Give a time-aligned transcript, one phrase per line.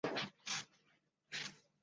[0.03, 0.19] 母王
[1.29, 1.51] 氏。